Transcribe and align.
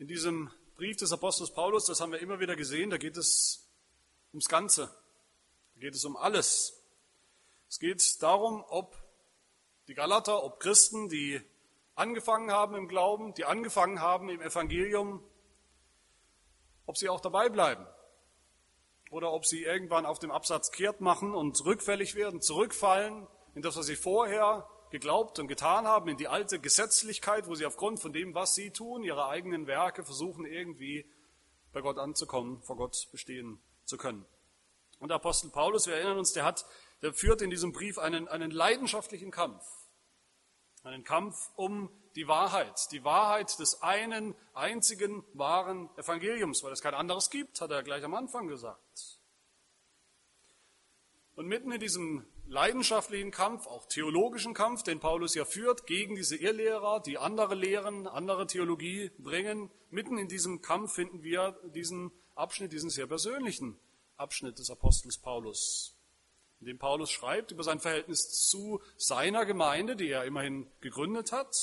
In 0.00 0.06
diesem 0.06 0.48
Brief 0.76 0.96
des 0.96 1.10
Apostels 1.10 1.50
Paulus, 1.50 1.86
das 1.86 2.00
haben 2.00 2.12
wir 2.12 2.20
immer 2.20 2.38
wieder 2.38 2.54
gesehen, 2.54 2.88
da 2.88 2.98
geht 2.98 3.16
es 3.16 3.68
ums 4.32 4.48
Ganze. 4.48 4.86
Da 5.74 5.80
geht 5.80 5.96
es 5.96 6.04
um 6.04 6.16
alles. 6.16 6.84
Es 7.68 7.80
geht 7.80 8.22
darum, 8.22 8.64
ob 8.68 8.96
die 9.88 9.94
Galater, 9.94 10.44
ob 10.44 10.60
Christen, 10.60 11.08
die 11.08 11.40
angefangen 11.96 12.52
haben 12.52 12.76
im 12.76 12.86
Glauben, 12.86 13.34
die 13.34 13.44
angefangen 13.44 14.00
haben 14.00 14.28
im 14.28 14.40
Evangelium, 14.40 15.20
ob 16.86 16.96
sie 16.96 17.08
auch 17.08 17.20
dabei 17.20 17.48
bleiben 17.48 17.84
oder 19.10 19.32
ob 19.32 19.46
sie 19.46 19.64
irgendwann 19.64 20.06
auf 20.06 20.20
dem 20.20 20.30
Absatz 20.30 20.70
kehrt 20.70 21.00
machen 21.00 21.34
und 21.34 21.64
rückfällig 21.64 22.14
werden, 22.14 22.40
zurückfallen 22.40 23.26
in 23.56 23.62
das, 23.62 23.76
was 23.76 23.86
sie 23.86 23.96
vorher 23.96 24.70
geglaubt 24.90 25.38
und 25.38 25.48
getan 25.48 25.86
haben, 25.86 26.08
in 26.08 26.16
die 26.16 26.28
alte 26.28 26.58
Gesetzlichkeit, 26.60 27.46
wo 27.46 27.54
sie 27.54 27.66
aufgrund 27.66 28.00
von 28.00 28.12
dem, 28.12 28.34
was 28.34 28.54
sie 28.54 28.70
tun, 28.70 29.02
ihre 29.02 29.28
eigenen 29.28 29.66
Werke 29.66 30.04
versuchen 30.04 30.46
irgendwie 30.46 31.10
bei 31.72 31.80
Gott 31.80 31.98
anzukommen, 31.98 32.62
vor 32.62 32.76
Gott 32.76 33.08
bestehen 33.12 33.60
zu 33.84 33.96
können. 33.96 34.24
Und 34.98 35.08
der 35.08 35.16
Apostel 35.16 35.50
Paulus, 35.50 35.86
wir 35.86 35.94
erinnern 35.94 36.18
uns, 36.18 36.32
der 36.32 36.44
hat, 36.44 36.66
der 37.02 37.12
führt 37.12 37.42
in 37.42 37.50
diesem 37.50 37.72
Brief 37.72 37.98
einen, 37.98 38.28
einen 38.28 38.50
leidenschaftlichen 38.50 39.30
Kampf. 39.30 39.64
Einen 40.82 41.04
Kampf 41.04 41.50
um 41.56 41.90
die 42.16 42.26
Wahrheit, 42.26 42.90
die 42.92 43.04
Wahrheit 43.04 43.58
des 43.58 43.82
einen 43.82 44.34
einzigen 44.54 45.24
wahren 45.34 45.90
Evangeliums, 45.96 46.62
weil 46.62 46.72
es 46.72 46.82
kein 46.82 46.94
anderes 46.94 47.30
gibt, 47.30 47.60
hat 47.60 47.70
er 47.70 47.82
gleich 47.82 48.02
am 48.04 48.14
Anfang 48.14 48.48
gesagt. 48.48 49.17
Und 51.38 51.46
mitten 51.46 51.70
in 51.70 51.78
diesem 51.78 52.26
leidenschaftlichen 52.48 53.30
Kampf, 53.30 53.68
auch 53.68 53.86
theologischen 53.86 54.54
Kampf, 54.54 54.82
den 54.82 54.98
Paulus 54.98 55.36
ja 55.36 55.44
führt 55.44 55.86
gegen 55.86 56.16
diese 56.16 56.34
Irrlehrer, 56.34 56.98
die 56.98 57.16
andere 57.16 57.54
Lehren, 57.54 58.08
andere 58.08 58.48
Theologie 58.48 59.12
bringen. 59.18 59.70
Mitten 59.90 60.18
in 60.18 60.26
diesem 60.26 60.62
Kampf 60.62 60.94
finden 60.94 61.22
wir 61.22 61.56
diesen 61.72 62.10
Abschnitt, 62.34 62.72
diesen 62.72 62.90
sehr 62.90 63.06
persönlichen 63.06 63.78
Abschnitt 64.16 64.58
des 64.58 64.68
Apostels 64.68 65.18
Paulus, 65.18 65.94
in 66.58 66.66
dem 66.66 66.78
Paulus 66.80 67.12
schreibt 67.12 67.52
über 67.52 67.62
sein 67.62 67.78
Verhältnis 67.78 68.48
zu 68.48 68.82
seiner 68.96 69.46
Gemeinde, 69.46 69.94
die 69.94 70.08
er 70.08 70.24
immerhin 70.24 70.68
gegründet 70.80 71.30
hat, 71.30 71.54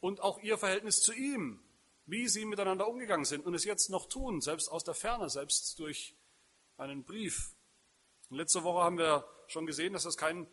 und 0.00 0.22
auch 0.22 0.40
ihr 0.40 0.58
Verhältnis 0.58 1.02
zu 1.02 1.12
ihm, 1.12 1.62
wie 2.04 2.26
sie 2.26 2.46
miteinander 2.46 2.88
umgegangen 2.88 3.26
sind 3.26 3.46
und 3.46 3.54
es 3.54 3.64
jetzt 3.64 3.90
noch 3.90 4.08
tun, 4.08 4.40
selbst 4.40 4.72
aus 4.72 4.82
der 4.82 4.94
Ferne, 4.94 5.30
selbst 5.30 5.78
durch 5.78 6.16
einen 6.78 7.04
Brief 7.04 7.55
und 8.30 8.36
letzte 8.36 8.64
Woche 8.64 8.82
haben 8.82 8.98
wir 8.98 9.24
schon 9.46 9.66
gesehen, 9.66 9.92
dass 9.92 10.02
das 10.02 10.16
kein, 10.16 10.46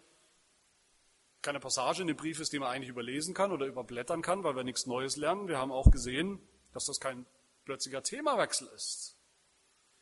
keine 1.41 1.59
Passage 1.59 2.01
in 2.01 2.07
dem 2.07 2.17
Brief 2.17 2.39
ist, 2.39 2.53
die 2.53 2.59
man 2.59 2.69
eigentlich 2.69 2.89
überlesen 2.89 3.33
kann 3.33 3.51
oder 3.51 3.65
überblättern 3.65 4.21
kann, 4.21 4.43
weil 4.43 4.55
wir 4.55 4.63
nichts 4.63 4.85
Neues 4.85 5.17
lernen. 5.17 5.47
Wir 5.47 5.57
haben 5.57 5.71
auch 5.71 5.89
gesehen, 5.89 6.39
dass 6.73 6.85
das 6.85 6.99
kein 6.99 7.25
plötzlicher 7.65 8.03
Themawechsel 8.03 8.67
ist. 8.75 9.17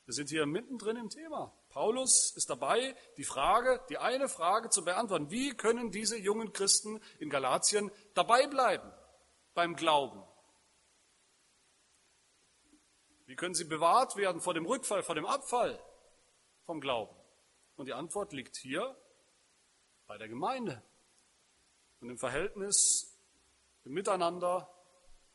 Wir 0.06 0.14
sind 0.14 0.30
hier 0.30 0.46
mittendrin 0.46 0.98
im 0.98 1.10
Thema. 1.10 1.54
Paulus 1.70 2.32
ist 2.36 2.50
dabei, 2.50 2.96
die 3.18 3.24
Frage, 3.24 3.80
die 3.90 3.98
eine 3.98 4.28
Frage 4.28 4.70
zu 4.70 4.84
beantworten. 4.84 5.30
Wie 5.30 5.52
können 5.56 5.92
diese 5.92 6.18
jungen 6.18 6.52
Christen 6.52 7.00
in 7.20 7.30
Galatien 7.30 7.92
dabei 8.14 8.48
bleiben 8.48 8.92
beim 9.54 9.76
Glauben? 9.76 10.22
Wie 13.26 13.36
können 13.38 13.54
sie 13.54 13.64
bewahrt 13.64 14.18
werden 14.18 14.42
vor 14.42 14.54
dem 14.54 14.66
Rückfall, 14.66 15.04
vor 15.04 15.16
dem 15.16 15.26
Abfall 15.26 15.82
vom 16.66 16.82
Glauben? 16.82 17.21
Und 17.82 17.88
die 17.88 17.94
Antwort 17.94 18.32
liegt 18.32 18.58
hier 18.58 18.96
bei 20.06 20.16
der 20.20 20.28
Gemeinde 20.28 20.84
und 22.00 22.12
im 22.12 22.18
Verhältnis 22.20 23.20
im 23.86 23.94
Miteinander 23.94 24.72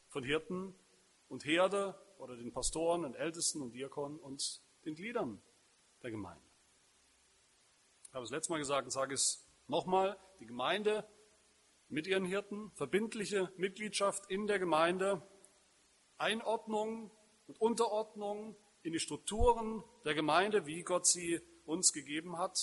von 0.07 0.23
Hirten 0.23 0.73
und 1.27 1.45
Herde 1.45 2.01
oder 2.19 2.37
den 2.37 2.53
Pastoren 2.53 3.05
und 3.05 3.17
Ältesten 3.17 3.63
und 3.63 3.73
Diakonen 3.73 4.21
und 4.21 4.63
den 4.85 4.95
Gliedern 4.95 5.43
der 6.05 6.13
Gemeinde. 6.13 6.47
Ich 8.05 8.15
habe 8.15 8.25
es 8.25 8.31
letztes 8.31 8.51
Mal 8.51 8.59
gesagt 8.59 8.85
und 8.85 8.93
sage 8.93 9.15
es 9.15 9.45
nochmal, 9.67 10.17
die 10.39 10.47
Gemeinde 10.47 11.05
mit 11.89 12.07
ihren 12.07 12.25
Hirten, 12.25 12.71
verbindliche 12.77 13.53
Mitgliedschaft 13.57 14.31
in 14.31 14.47
der 14.47 14.61
Gemeinde, 14.61 15.21
Einordnung 16.17 17.11
und 17.49 17.61
Unterordnung 17.61 18.55
in 18.85 18.93
die 18.93 19.01
Strukturen 19.01 19.83
der 20.05 20.15
Gemeinde, 20.15 20.65
wie 20.67 20.85
Gott 20.85 21.09
sie 21.09 21.43
uns 21.67 21.93
gegeben 21.93 22.39
hat. 22.39 22.59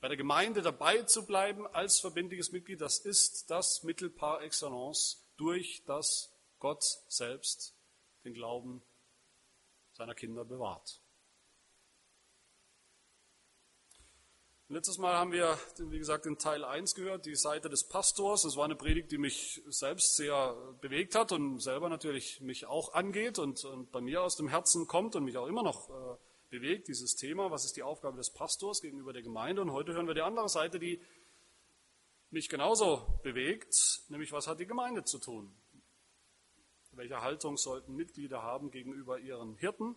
Bei 0.00 0.08
der 0.08 0.16
Gemeinde 0.16 0.62
dabei 0.62 1.02
zu 1.02 1.26
bleiben 1.26 1.66
als 1.66 2.00
verbindliches 2.00 2.52
Mitglied, 2.52 2.80
das 2.80 2.98
ist 2.98 3.50
das 3.50 3.82
Mittel 3.82 4.10
par 4.10 4.42
excellence, 4.42 5.24
durch 5.36 5.82
das 5.86 6.32
Gott 6.58 6.84
selbst 7.08 7.74
den 8.24 8.34
Glauben 8.34 8.82
seiner 9.92 10.14
Kinder 10.14 10.44
bewahrt. 10.44 11.00
Letztes 14.70 14.98
Mal 14.98 15.14
haben 15.14 15.32
wir, 15.32 15.58
wie 15.78 15.98
gesagt, 15.98 16.26
in 16.26 16.36
Teil 16.36 16.62
1 16.62 16.94
gehört, 16.94 17.24
die 17.24 17.34
Seite 17.34 17.70
des 17.70 17.88
Pastors. 17.88 18.42
Das 18.42 18.54
war 18.54 18.66
eine 18.66 18.76
Predigt, 18.76 19.10
die 19.10 19.16
mich 19.16 19.62
selbst 19.66 20.16
sehr 20.16 20.54
bewegt 20.82 21.14
hat 21.14 21.32
und 21.32 21.60
selber 21.60 21.88
natürlich 21.88 22.42
mich 22.42 22.66
auch 22.66 22.92
angeht 22.92 23.38
und, 23.38 23.64
und 23.64 23.90
bei 23.90 24.02
mir 24.02 24.22
aus 24.22 24.36
dem 24.36 24.46
Herzen 24.46 24.86
kommt 24.86 25.16
und 25.16 25.24
mich 25.24 25.38
auch 25.38 25.46
immer 25.46 25.62
noch 25.62 25.88
äh, 25.88 26.16
bewegt, 26.50 26.88
dieses 26.88 27.16
Thema, 27.16 27.50
was 27.50 27.64
ist 27.64 27.76
die 27.76 27.82
Aufgabe 27.82 28.16
des 28.16 28.30
Pastors 28.30 28.80
gegenüber 28.80 29.12
der 29.12 29.22
Gemeinde. 29.22 29.62
Und 29.62 29.72
heute 29.72 29.92
hören 29.92 30.06
wir 30.06 30.14
die 30.14 30.22
andere 30.22 30.48
Seite, 30.48 30.78
die 30.78 31.00
mich 32.30 32.48
genauso 32.48 33.20
bewegt, 33.22 34.02
nämlich 34.08 34.32
was 34.32 34.46
hat 34.46 34.60
die 34.60 34.66
Gemeinde 34.66 35.04
zu 35.04 35.18
tun? 35.18 35.54
Welche 36.92 37.20
Haltung 37.20 37.56
sollten 37.56 37.94
Mitglieder 37.94 38.42
haben 38.42 38.70
gegenüber 38.70 39.18
ihren 39.18 39.54
Hirten, 39.56 39.94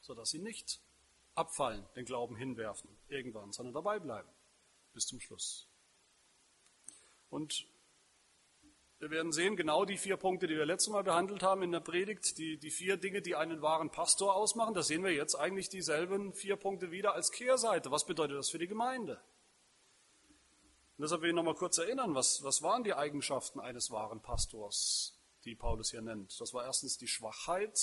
sodass 0.00 0.30
sie 0.30 0.38
nicht 0.38 0.80
abfallen, 1.34 1.84
den 1.96 2.04
Glauben 2.04 2.36
hinwerfen, 2.36 2.90
irgendwann, 3.08 3.52
sondern 3.52 3.74
dabei 3.74 3.98
bleiben 3.98 4.28
bis 4.92 5.06
zum 5.06 5.20
Schluss. 5.20 5.68
Und 7.30 7.68
wir 9.00 9.10
werden 9.10 9.30
sehen, 9.30 9.54
genau 9.54 9.84
die 9.84 9.96
vier 9.96 10.16
Punkte, 10.16 10.48
die 10.48 10.56
wir 10.56 10.66
letztes 10.66 10.92
Mal 10.92 11.04
behandelt 11.04 11.42
haben 11.42 11.62
in 11.62 11.70
der 11.70 11.80
Predigt, 11.80 12.36
die, 12.36 12.58
die 12.58 12.70
vier 12.70 12.96
Dinge, 12.96 13.22
die 13.22 13.36
einen 13.36 13.62
wahren 13.62 13.90
Pastor 13.90 14.34
ausmachen, 14.34 14.74
da 14.74 14.82
sehen 14.82 15.04
wir 15.04 15.12
jetzt 15.12 15.36
eigentlich 15.36 15.68
dieselben 15.68 16.32
vier 16.32 16.56
Punkte 16.56 16.90
wieder 16.90 17.14
als 17.14 17.30
Kehrseite. 17.30 17.92
Was 17.92 18.06
bedeutet 18.06 18.36
das 18.36 18.50
für 18.50 18.58
die 18.58 18.66
Gemeinde? 18.66 19.20
Und 20.96 21.02
deshalb 21.02 21.22
will 21.22 21.30
ich 21.30 21.36
nochmal 21.36 21.54
kurz 21.54 21.78
erinnern, 21.78 22.16
was, 22.16 22.42
was 22.42 22.60
waren 22.62 22.82
die 22.82 22.92
Eigenschaften 22.92 23.60
eines 23.60 23.92
wahren 23.92 24.20
Pastors, 24.20 25.16
die 25.44 25.54
Paulus 25.54 25.92
hier 25.92 26.02
nennt? 26.02 26.40
Das 26.40 26.52
war 26.52 26.64
erstens 26.64 26.98
die 26.98 27.06
Schwachheit. 27.06 27.78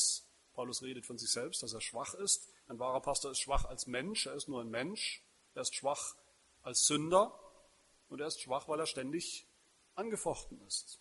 Paulus 0.53 0.84
redet 0.84 1.06
von 1.06 1.18
sich 1.18 1.32
selbst, 1.32 1.64
dass 1.64 1.72
er 1.72 1.80
schwach 1.80 2.14
ist. 2.16 2.50
Ein 2.68 2.78
wahrer 2.78 3.00
Pastor 3.00 3.32
ist 3.32 3.40
schwach 3.40 3.64
als 3.64 3.88
Mensch, 3.88 4.26
er 4.26 4.34
ist 4.34 4.50
nur 4.50 4.59
ein 4.59 4.70
Mensch. 4.70 5.24
Er 5.53 5.62
ist 5.62 5.76
schwach 5.76 6.16
als 6.62 6.86
Sünder 6.88 7.40
und 8.09 8.20
er 8.20 8.28
ist 8.28 8.42
schwach, 8.42 8.68
weil 8.68 8.82
er 8.82 8.86
ständig 8.86 9.47
angefochten 9.96 10.59
ist. 10.68 11.00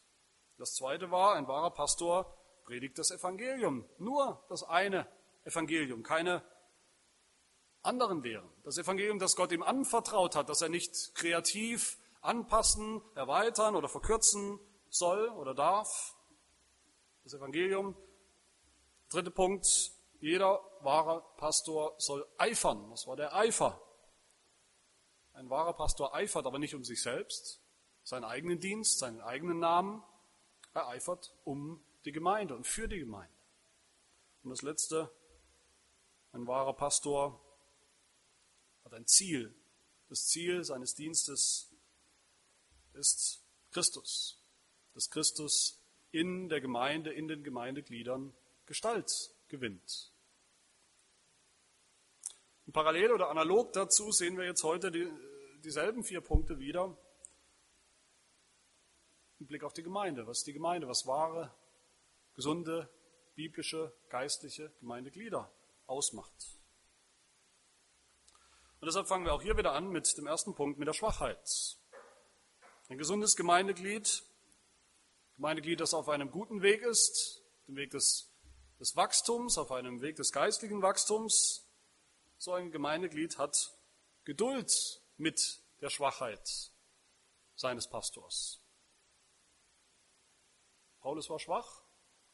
Das 0.57 0.75
zweite 0.75 1.11
war, 1.11 1.35
ein 1.35 1.49
wahrer 1.49 1.71
Pastor 1.71 2.37
predigt 2.65 2.99
das 2.99 3.11
Evangelium. 3.11 3.89
Nur 3.99 4.45
das 4.49 4.63
eine 4.63 5.07
Evangelium, 5.45 6.03
keine 6.03 6.45
anderen 7.83 8.23
Lehren. 8.23 8.49
Das 8.65 8.79
Evangelium, 8.79 9.19
das 9.19 9.37
Gott 9.37 9.53
ihm 9.53 9.63
anvertraut 9.63 10.37
hat, 10.37 10.49
das 10.49 10.63
er 10.63 10.69
nicht 10.69 11.15
kreativ 11.15 11.99
anpassen, 12.21 13.03
erweitern 13.15 13.77
oder 13.77 13.89
verkürzen 13.89 14.59
soll 14.89 15.29
oder 15.31 15.55
darf. 15.55 16.17
Das 17.25 17.35
Evangelium. 17.35 17.97
Dritter 19.11 19.31
Punkt, 19.31 19.67
jeder 20.21 20.61
wahre 20.81 21.25
Pastor 21.37 21.95
soll 21.99 22.27
eifern. 22.39 22.91
Das 22.91 23.07
war 23.07 23.17
der 23.17 23.35
Eifer. 23.35 23.81
Ein 25.33 25.51
wahrer 25.51 25.75
Pastor 25.75 26.15
eifert 26.15 26.47
aber 26.47 26.59
nicht 26.59 26.75
um 26.75 26.85
sich 26.85 27.03
selbst, 27.03 27.61
seinen 28.03 28.25
eigenen 28.25 28.61
Dienst, 28.61 28.99
seinen 28.99 29.21
eigenen 29.21 29.59
Namen, 29.59 30.03
er 30.75 30.89
eifert 30.89 31.33
um 31.45 31.83
die 32.05 32.13
Gemeinde 32.13 32.55
und 32.55 32.67
für 32.67 32.89
die 32.89 32.99
Gemeinde. 32.99 33.33
Und 34.43 34.51
das 34.51 34.63
Letzte, 34.63 35.11
ein 36.33 36.47
wahrer 36.47 36.75
Pastor 36.75 37.41
hat 38.85 38.93
ein 38.93 39.07
Ziel. 39.07 39.55
Das 40.09 40.27
Ziel 40.27 40.65
seines 40.65 40.95
Dienstes 40.95 41.73
ist 42.93 43.43
Christus. 43.71 44.39
Dass 44.93 45.09
Christus 45.11 45.81
in 46.11 46.49
der 46.49 46.61
Gemeinde, 46.61 47.13
in 47.13 47.29
den 47.29 47.43
Gemeindegliedern 47.43 48.35
Gestalt 48.67 49.35
gewinnt. 49.49 50.13
Und 52.67 52.73
parallel 52.73 53.13
oder 53.13 53.31
analog 53.31 53.73
dazu 53.73 54.11
sehen 54.11 54.37
wir 54.37 54.45
jetzt 54.45 54.63
heute 54.63 54.91
die, 54.91 55.11
dieselben 55.63 56.03
vier 56.03 56.21
Punkte 56.21 56.59
wieder 56.59 56.97
im 59.41 59.47
Blick 59.47 59.65
auf 59.65 59.73
die 59.73 59.83
Gemeinde. 59.83 60.27
Was 60.27 60.39
ist 60.39 60.47
die 60.47 60.53
Gemeinde? 60.53 60.89
Was 60.89 61.07
wahre, 61.07 61.55
gesunde, 62.35 62.89
biblische, 63.35 63.93
geistliche 64.09 64.71
Gemeindeglieder 64.81 65.53
ausmacht. 65.87 66.59
Und 68.81 68.87
deshalb 68.87 69.09
fangen 69.09 69.25
wir 69.25 69.33
auch 69.33 69.43
hier 69.43 69.57
wieder 69.57 69.73
an 69.73 69.89
mit 69.89 70.17
dem 70.19 70.27
ersten 70.27 70.55
Punkt, 70.55 70.79
mit 70.79 70.89
der 70.89 70.93
Schwachheit. 70.93 71.79
Ein 72.89 72.99
gesundes 72.99 73.35
Gemeindeglied 73.35 74.25
Gemeindeglied, 75.37 75.81
das 75.81 75.95
auf 75.95 76.09
einem 76.09 76.31
guten 76.31 76.63
Weg 76.63 76.83
ist, 76.83 77.43
dem 77.67 77.77
Weg 77.77 77.91
des, 77.91 78.31
des 78.79 78.95
Wachstums, 78.95 79.59
auf 79.59 79.73
einem 79.73 80.01
Weg 80.01 80.17
des 80.17 80.31
geistlichen 80.31 80.81
Wachstums, 80.81 81.67
so 82.39 82.53
ein 82.53 82.71
Gemeindeglied 82.71 83.37
hat 83.39 83.73
Geduld 84.25 85.03
mit 85.17 85.61
der 85.81 85.91
Schwachheit 85.91 86.71
seines 87.57 87.89
Pastors. 87.89 88.64
Paulus 91.05 91.29
war 91.29 91.39
schwach 91.39 91.83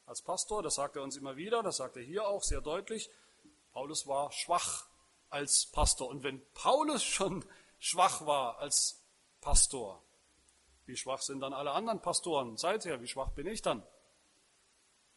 als 0.06 0.22
Pastor, 0.22 0.62
das 0.62 0.76
sagt 0.76 0.94
er 0.94 1.02
uns 1.02 1.16
immer 1.16 1.34
wieder, 1.34 1.60
das 1.64 1.78
sagt 1.78 1.96
er 1.96 2.04
hier 2.04 2.28
auch 2.28 2.44
sehr 2.44 2.60
deutlich. 2.60 3.10
Paulus 3.72 4.06
war 4.06 4.30
schwach 4.30 4.86
als 5.28 5.66
Pastor. 5.66 6.08
Und 6.08 6.22
wenn 6.22 6.40
Paulus 6.52 7.02
schon 7.02 7.44
schwach 7.80 8.24
war 8.26 8.58
als 8.58 9.02
Pastor, 9.40 10.04
wie 10.86 10.96
schwach 10.96 11.20
sind 11.20 11.40
dann 11.40 11.52
alle 11.52 11.72
anderen 11.72 12.00
Pastoren 12.00 12.56
seither? 12.56 13.00
Wie 13.00 13.08
schwach 13.08 13.32
bin 13.32 13.48
ich 13.48 13.60
dann? 13.60 13.84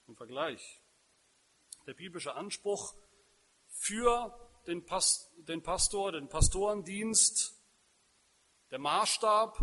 Im 0.07 0.15
Vergleich. 0.15 0.81
Der 1.85 1.94
biblische 1.94 2.33
Anspruch 2.33 2.95
für 3.67 4.35
den, 4.65 4.83
Pastor, 4.83 6.11
den 6.11 6.27
Pastorendienst, 6.27 7.53
der 8.71 8.79
Maßstab 8.79 9.59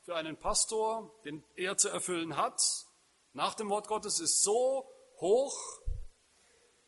für 0.00 0.16
einen 0.16 0.38
Pastor, 0.38 1.14
den 1.26 1.44
er 1.56 1.76
zu 1.76 1.90
erfüllen 1.90 2.38
hat, 2.38 2.86
nach 3.34 3.54
dem 3.54 3.68
Wort 3.68 3.88
Gottes 3.88 4.20
ist 4.20 4.42
so 4.42 4.88
hoch, 5.20 5.58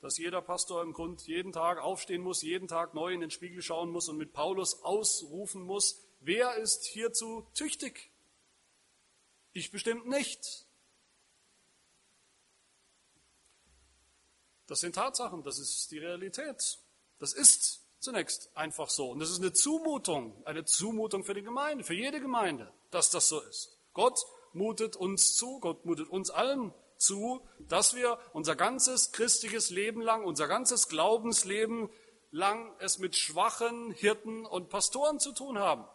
dass 0.01 0.17
jeder 0.17 0.41
Pastor 0.41 0.83
im 0.83 0.93
Grund 0.93 1.27
jeden 1.27 1.53
Tag 1.53 1.79
aufstehen 1.79 2.23
muss, 2.23 2.43
jeden 2.43 2.69
Tag 2.69 2.95
neu 2.95 3.13
in 3.13 3.21
den 3.21 3.31
Spiegel 3.31 3.63
schauen 3.63 3.91
muss 3.91 4.09
und 4.09 4.17
mit 4.17 4.33
Paulus 4.33 4.83
ausrufen 4.83 5.63
muss, 5.63 6.01
wer 6.21 6.55
ist 6.57 6.85
hierzu 6.85 7.47
tüchtig? 7.55 8.13
Ich 9.53 9.73
bestimmt 9.73 10.07
nicht. 10.07 10.67
Das 14.69 14.81
sind 14.81 14.95
Tatsachen, 14.95 15.43
das 15.43 15.59
ist 15.59 15.91
die 15.91 15.99
Realität. 15.99 16.79
Das 17.19 17.33
ist 17.33 17.83
zunächst 17.99 18.57
einfach 18.57 18.91
so. 18.91 19.11
Und 19.11 19.19
das 19.19 19.31
ist 19.31 19.41
eine 19.41 19.53
Zumutung, 19.53 20.45
eine 20.47 20.65
Zumutung 20.65 21.25
für 21.25 21.35
die 21.35 21.43
Gemeinde, 21.43 21.83
für 21.83 21.95
jede 21.95 22.21
Gemeinde, 22.21 22.73
dass 22.91 23.11
das 23.11 23.29
so 23.29 23.41
ist. 23.41 23.77
Gott 23.95 24.25
mutet 24.53 24.97
uns 24.97 25.35
zu, 25.35 25.61
Gott 25.61 25.85
mutet 25.85 26.09
uns 26.09 26.31
allen 26.31 26.73
zu, 26.97 27.47
dass 27.61 27.95
wir 27.95 28.19
unser 28.33 28.57
ganzes 28.57 29.13
christliches 29.13 29.71
Leben 29.71 30.01
lang, 30.01 30.25
unser 30.25 30.49
ganzes 30.49 30.89
Glaubensleben 30.89 31.91
lang 32.31 32.75
es 32.81 32.99
mit 32.99 33.17
schwachen 33.17 33.93
Hirten 33.93 34.47
und 34.47 34.69
Pastoren 34.69 35.21
zu 35.21 35.33
tun 35.33 35.59
haben, 35.59 35.87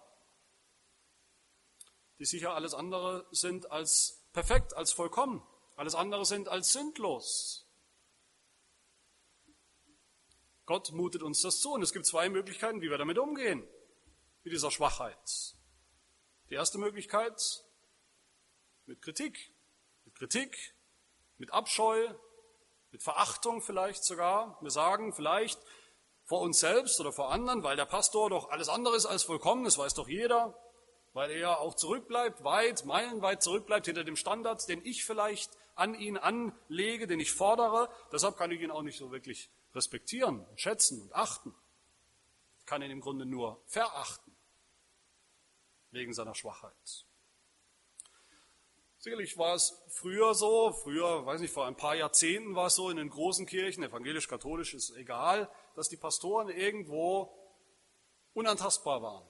die 2.19 2.25
sicher 2.25 2.53
alles 2.53 2.73
andere 2.73 3.27
sind 3.31 3.71
als 3.71 4.23
perfekt, 4.33 4.75
als 4.75 4.93
vollkommen, 4.93 5.45
alles 5.75 5.95
andere 5.95 6.25
sind 6.25 6.49
als 6.49 6.71
sündlos. 6.71 7.67
Gott 10.65 10.91
mutet 10.93 11.23
uns 11.23 11.41
das 11.41 11.59
zu 11.59 11.73
und 11.73 11.81
es 11.81 11.91
gibt 11.91 12.05
zwei 12.05 12.29
Möglichkeiten, 12.29 12.81
wie 12.81 12.89
wir 12.89 12.97
damit 12.97 13.17
umgehen, 13.17 13.67
mit 14.43 14.53
dieser 14.53 14.71
Schwachheit. 14.71 15.17
Die 16.49 16.53
erste 16.53 16.77
Möglichkeit 16.77 17.63
mit 18.85 19.01
Kritik, 19.01 19.53
mit 20.05 20.15
Kritik, 20.15 20.75
mit 21.37 21.51
Abscheu, 21.53 22.07
mit 22.91 23.03
Verachtung 23.03 23.61
vielleicht 23.61 24.03
sogar. 24.03 24.57
Wir 24.61 24.71
sagen 24.71 25.13
vielleicht 25.13 25.59
vor 26.25 26.41
uns 26.41 26.59
selbst 26.59 26.99
oder 26.99 27.11
vor 27.11 27.31
anderen, 27.31 27.63
weil 27.63 27.75
der 27.75 27.85
Pastor 27.85 28.29
doch 28.29 28.49
alles 28.49 28.69
andere 28.69 28.95
ist 28.95 29.05
als 29.05 29.23
vollkommen, 29.23 29.63
das 29.63 29.77
weiß 29.77 29.93
doch 29.95 30.07
jeder, 30.07 30.57
weil 31.13 31.31
er 31.31 31.59
auch 31.59 31.75
zurückbleibt, 31.75 32.43
weit, 32.43 32.85
meilenweit 32.85 33.43
zurückbleibt 33.43 33.85
hinter 33.85 34.03
dem 34.03 34.15
Standard, 34.15 34.67
den 34.69 34.85
ich 34.85 35.03
vielleicht 35.03 35.51
an 35.75 35.95
ihn 35.95 36.17
anlege, 36.17 37.07
den 37.07 37.19
ich 37.19 37.31
fordere. 37.31 37.89
Deshalb 38.11 38.37
kann 38.37 38.51
ich 38.51 38.61
ihn 38.61 38.71
auch 38.71 38.81
nicht 38.81 38.97
so 38.97 39.11
wirklich 39.11 39.49
respektieren, 39.73 40.45
schätzen 40.55 41.01
und 41.01 41.15
achten. 41.15 41.55
Ich 42.59 42.65
kann 42.65 42.81
ihn 42.81 42.91
im 42.91 43.01
Grunde 43.01 43.25
nur 43.25 43.61
verachten, 43.65 44.35
wegen 45.91 46.13
seiner 46.13 46.35
Schwachheit. 46.35 47.05
Sicherlich 49.01 49.35
war 49.39 49.55
es 49.55 49.81
früher 49.87 50.35
so, 50.35 50.71
früher, 50.73 51.25
weiß 51.25 51.41
nicht, 51.41 51.51
vor 51.51 51.65
ein 51.65 51.75
paar 51.75 51.95
Jahrzehnten 51.95 52.53
war 52.53 52.67
es 52.67 52.75
so 52.75 52.91
in 52.91 52.97
den 52.97 53.09
großen 53.09 53.47
Kirchen, 53.47 53.81
evangelisch-katholisch 53.81 54.75
ist 54.75 54.91
egal, 54.91 55.51
dass 55.75 55.89
die 55.89 55.97
Pastoren 55.97 56.49
irgendwo 56.49 57.35
unantastbar 58.33 59.01
waren, 59.01 59.27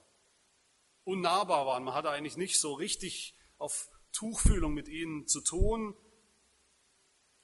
unnahbar 1.04 1.64
waren. 1.64 1.84
Man 1.84 1.94
hatte 1.94 2.10
eigentlich 2.10 2.36
nicht 2.36 2.60
so 2.60 2.74
richtig 2.74 3.34
auf 3.56 3.88
Tuchfühlung 4.12 4.74
mit 4.74 4.88
ihnen 4.88 5.26
zu 5.26 5.40
tun. 5.40 5.96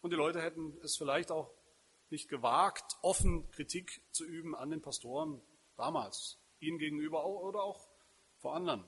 Und 0.02 0.10
die 0.10 0.16
Leute 0.16 0.42
hätten 0.42 0.78
es 0.82 0.98
vielleicht 0.98 1.30
auch 1.30 1.50
nicht 2.10 2.28
gewagt, 2.28 2.98
offen 3.00 3.50
Kritik 3.52 4.02
zu 4.12 4.26
üben 4.26 4.54
an 4.54 4.68
den 4.68 4.82
Pastoren 4.82 5.40
damals, 5.78 6.38
ihnen 6.60 6.76
gegenüber 6.76 7.24
oder 7.24 7.62
auch 7.62 7.88
vor 8.36 8.54
anderen. 8.54 8.86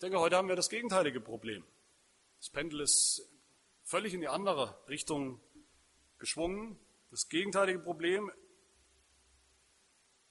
Ich 0.00 0.02
denke, 0.02 0.18
heute 0.18 0.36
haben 0.36 0.48
wir 0.48 0.56
das 0.56 0.70
gegenteilige 0.70 1.20
Problem. 1.20 1.62
Das 2.38 2.48
Pendel 2.48 2.80
ist 2.80 3.28
völlig 3.82 4.14
in 4.14 4.22
die 4.22 4.28
andere 4.28 4.74
Richtung 4.88 5.38
geschwungen. 6.18 6.80
Das 7.10 7.28
gegenteilige 7.28 7.80
Problem 7.80 8.32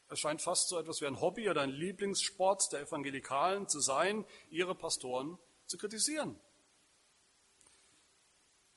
erscheint 0.07 0.41
fast 0.41 0.69
so 0.69 0.79
etwas 0.79 1.01
wie 1.01 1.05
ein 1.05 1.21
Hobby 1.21 1.51
oder 1.51 1.61
ein 1.61 1.69
Lieblingssport 1.69 2.73
der 2.73 2.79
Evangelikalen 2.79 3.69
zu 3.69 3.79
sein, 3.79 4.25
ihre 4.49 4.73
Pastoren 4.73 5.37
zu 5.67 5.77
kritisieren. 5.77 6.39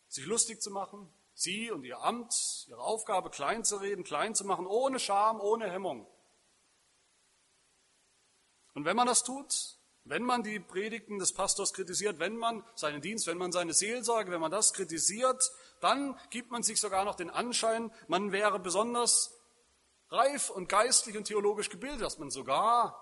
Sich 0.08 0.26
lustig 0.26 0.60
zu 0.60 0.70
machen, 0.70 1.10
sie 1.32 1.70
und 1.70 1.84
ihr 1.84 2.02
Amt, 2.02 2.66
ihre 2.68 2.82
Aufgabe 2.82 3.30
klein 3.30 3.64
zu 3.64 3.78
reden, 3.78 4.04
klein 4.04 4.34
zu 4.34 4.44
machen, 4.44 4.66
ohne 4.66 4.98
Scham, 4.98 5.40
ohne 5.40 5.70
Hemmung. 5.70 6.06
Und 8.74 8.84
wenn 8.84 8.94
man 8.96 9.06
das 9.06 9.24
tut, 9.24 9.78
wenn 10.04 10.22
man 10.22 10.42
die 10.42 10.58
Predigten 10.58 11.18
des 11.18 11.32
Pastors 11.32 11.72
kritisiert, 11.72 12.18
wenn 12.18 12.36
man 12.36 12.64
seinen 12.74 13.00
Dienst, 13.00 13.26
wenn 13.26 13.38
man 13.38 13.52
seine 13.52 13.72
Seelsorge, 13.72 14.30
wenn 14.30 14.40
man 14.40 14.50
das 14.50 14.72
kritisiert, 14.72 15.52
dann 15.80 16.18
gibt 16.30 16.50
man 16.50 16.62
sich 16.62 16.80
sogar 16.80 17.04
noch 17.04 17.14
den 17.14 17.30
Anschein, 17.30 17.92
man 18.08 18.32
wäre 18.32 18.58
besonders 18.58 19.38
reif 20.08 20.50
und 20.50 20.68
geistlich 20.68 21.16
und 21.16 21.24
theologisch 21.24 21.70
gebildet, 21.70 22.02
dass 22.02 22.18
man 22.18 22.30
sogar 22.30 22.98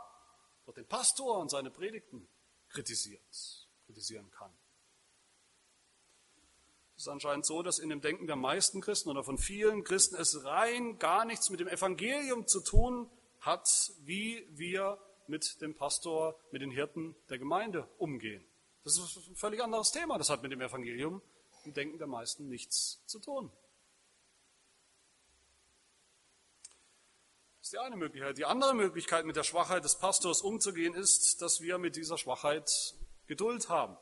den 0.76 0.86
Pastor 0.86 1.38
und 1.38 1.50
seine 1.50 1.70
Predigten 1.70 2.28
kritisiert, 2.68 3.68
kritisieren 3.86 4.30
kann. 4.30 4.52
Es 6.96 7.02
ist 7.02 7.08
anscheinend 7.08 7.46
so, 7.46 7.62
dass 7.62 7.78
in 7.78 7.88
dem 7.88 8.00
Denken 8.00 8.26
der 8.26 8.36
meisten 8.36 8.80
Christen 8.80 9.08
oder 9.08 9.24
von 9.24 9.38
vielen 9.38 9.84
Christen 9.84 10.16
es 10.16 10.44
rein 10.44 10.98
gar 10.98 11.24
nichts 11.24 11.50
mit 11.50 11.58
dem 11.58 11.66
Evangelium 11.66 12.46
zu 12.46 12.60
tun 12.60 13.10
hat, 13.40 13.66
wie 14.00 14.46
wir 14.50 14.98
mit 15.30 15.60
dem 15.62 15.74
Pastor, 15.74 16.38
mit 16.50 16.60
den 16.60 16.70
Hirten 16.70 17.14
der 17.28 17.38
Gemeinde 17.38 17.88
umgehen. 17.98 18.44
Das 18.84 18.98
ist 18.98 19.16
ein 19.28 19.36
völlig 19.36 19.62
anderes 19.62 19.92
Thema. 19.92 20.18
Das 20.18 20.30
hat 20.30 20.42
mit 20.42 20.52
dem 20.52 20.60
Evangelium 20.60 21.22
im 21.64 21.72
Denken 21.72 21.98
der 21.98 22.06
meisten 22.06 22.48
nichts 22.48 23.02
zu 23.06 23.18
tun. 23.18 23.50
Das 27.58 27.68
ist 27.68 27.72
die 27.72 27.78
eine 27.78 27.96
Möglichkeit. 27.96 28.38
Die 28.38 28.44
andere 28.44 28.74
Möglichkeit, 28.74 29.24
mit 29.26 29.36
der 29.36 29.44
Schwachheit 29.44 29.84
des 29.84 29.98
Pastors 29.98 30.42
umzugehen, 30.42 30.94
ist, 30.94 31.40
dass 31.42 31.60
wir 31.60 31.78
mit 31.78 31.96
dieser 31.96 32.18
Schwachheit 32.18 32.94
Geduld 33.26 33.68
haben. 33.68 33.96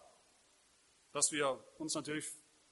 Dass 1.12 1.32
wir 1.32 1.62
uns 1.78 1.94
natürlich 1.94 2.32